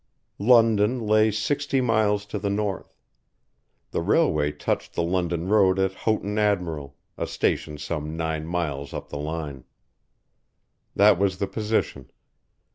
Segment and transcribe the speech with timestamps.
[0.39, 2.97] London lay sixty miles to the north.
[3.91, 9.09] The railway touched the London road at Houghton Admiral, a station some nine miles up
[9.09, 9.63] the line.
[10.95, 12.09] That was the position.